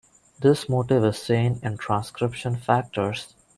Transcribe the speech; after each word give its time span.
This 0.39 0.67
motif 0.67 1.03
is 1.03 1.21
seen 1.21 1.59
in 1.61 1.77
transcription 1.77 2.55
factors. 2.55 3.35